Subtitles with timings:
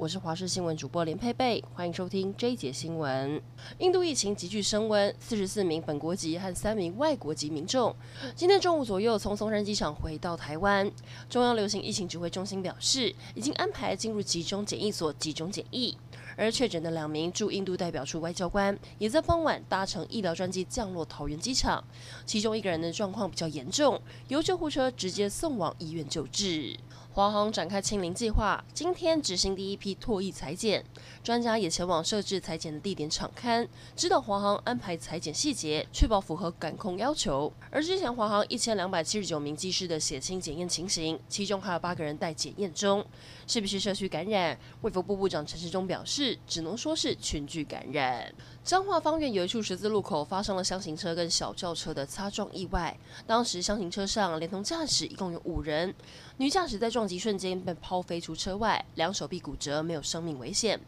[0.00, 3.42] 我是华视新闻主播连佩佩，欢迎收听这一节新闻。
[3.78, 7.92] 印度疫情急剧升温，四十四名本国籍和三名外国籍民众
[8.36, 10.88] 今天中午左右从松山机场回到台湾。
[11.28, 15.98] 中央流行疫情指挥中心表示，已经安排进入集中检疫所集中检疫。
[16.36, 21.82] 而确诊的两名驻印度代表处外交官也在傍晚搭乘医疗专机降落桃园机场，
[22.24, 26.78] 其中一个人的状况比较严重，由救护车直接送往医院救治。
[27.10, 30.84] 华航展开清零计划，今天执行第一批唾液裁剪，
[31.24, 33.66] 专家也前往设置裁剪的地点场勘，
[33.96, 37.52] 指导华航安排裁剪细节，确保符合感控要求。
[37.70, 43.04] 而之前华航一千两百七十九名机师的血清检验情形，其中还有八个人待检验中，
[43.48, 44.56] 是不是社区感染？
[44.82, 48.32] 卫福部部长陈时中表示，只能说是群聚感染。
[48.62, 52.96] 彰化方圆有一处十字路口发生了厢型车跟小轿车的擦撞意外，
[53.26, 55.92] 当时厢型车上连同驾驶一共有五人，
[56.36, 60.80] 女驾驶在撞击瞬间被抛飞出车外，两手臂骨折，没有生命危险。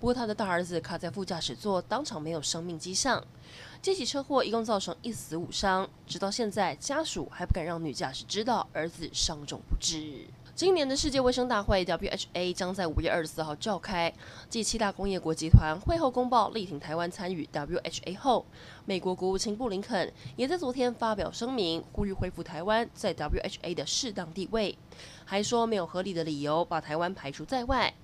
[0.00, 3.24] 不过他的大儿子卡在副驾驶座，当场没有生命迹象。
[3.80, 10.26] 这起车祸一共造成一死五伤，直到现在家属还不敢让女驾驶知道儿子伤重不治。
[10.54, 14.12] 今年的世界卫生大会 （WHA） 将在五月二十四号召开。
[14.50, 18.44] 继七大工业国集团会后公报力挺台湾参与 WHA 后，
[18.84, 24.76] 美国国务卿布林肯也在昨天发表声明，呼吁恢复台湾在 WHA 的适当地位，
[25.24, 27.94] 还说没有合理的理由把台湾排除在外。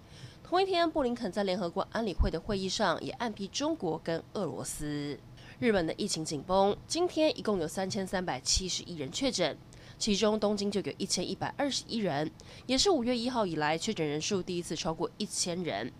[0.42, 5.18] 同一天，布林肯在联合国安理会的会议上也暗批中国跟俄罗斯。
[5.58, 9.58] 日本的疫情紧绷，今天一共有三千三百七十一人确诊。
[9.98, 12.30] 其中东京就有一千一百二十一人，
[12.66, 15.92] 也是五月一号以来确诊人数第一次超过一千人。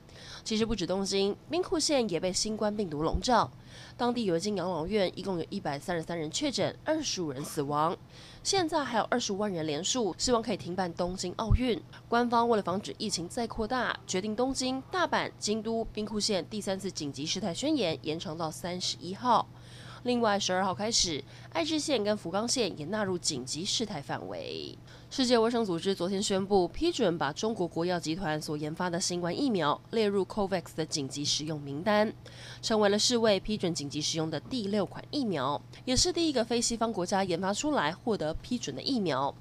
[0.45, 3.51] 其实不止东京，兵库县也被新冠病毒笼罩。
[3.97, 7.97] 当地有一间养老院，一共有一百三十三人确诊，二十五人死亡。
[8.43, 11.81] 现在还有二十五万人连署，希望可以停办东京奥运。
[12.09, 19.47] 官方为了防止疫情再扩大，决定东京、大阪、京都、兵库县第三次紧急事态宣言延长到三十一号。
[20.05, 24.77] 另外，十二号开始，爱知县跟福冈县也纳入紧急事态范围。
[25.11, 32.13] 世界卫生组织昨天宣布批准把中国国药集团所研发的新冠疫苗列入 COVAX 的紧急使用名单，
[32.61, 39.35] 成为了世卫批准紧急使用的第六款疫苗，也是第一个非西方国家研发出来获得批准的疫苗。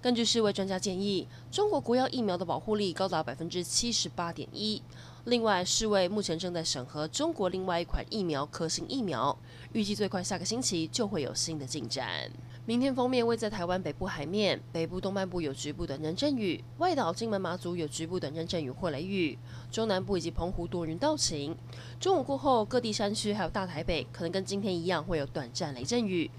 [0.00, 4.80] 根据世卫专家建议，中国国药疫苗的保护力高达百分之七十八点一。
[5.24, 9.36] 另外，世卫目前正在审核中国另外一款疫苗科兴疫苗，
[9.72, 12.30] 预计最快下个星期就会有新的进展。
[12.64, 19.36] 明天封面位在台湾北部海面，北部东半部有局部短阵阵雨，外岛、金门、马祖有局部短暂阵雨或雷雨，
[19.72, 21.56] 中南部以及澎湖多云到晴。
[21.98, 26.30] 中午过后，各地山区还有大台北可能跟今天一样会有短暂雷阵雨。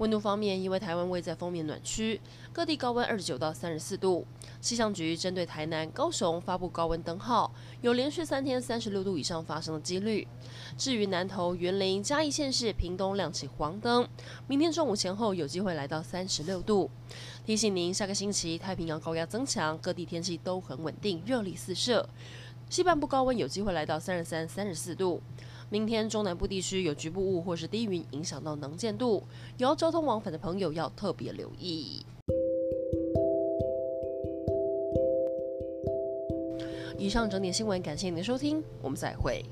[0.00, 2.18] 温度方面，因为台湾位在锋面暖区，
[2.54, 4.26] 各地高温二十九到三十四度。
[4.58, 7.52] 气象局针对台南、高雄发布高温灯号，
[7.82, 10.26] 有连续三天三十六度以上发生的几率。
[10.78, 14.08] 至于南投、云林、嘉义县市、屏东亮起黄灯，
[14.46, 16.90] 明天中午前后有机会来到三十六度。
[17.44, 22.08] 提醒您，下个星期太平洋高压增强，各地天气都很稳定，热力四射。
[22.70, 25.20] 西半部高温有机会来到三十三、三十四度。
[25.72, 29.22] 明天中南部地区有局部雾或是低云影响到能见度，
[29.56, 32.04] 有交通往返的朋友要特别留意。
[36.98, 39.44] 以上整点新闻，感谢您的收听，我们再会。